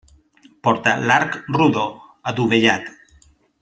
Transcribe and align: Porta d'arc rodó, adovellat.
Porta 0.67 0.95
d'arc 1.09 1.37
rodó, 1.59 1.87
adovellat. 2.35 2.93